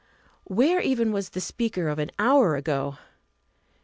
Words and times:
Where 0.45 0.79
even 0.81 1.11
was 1.11 1.29
the 1.29 1.39
speaker 1.39 1.87
of 1.87 1.99
an 1.99 2.09
hour 2.17 2.55
ago? 2.55 2.97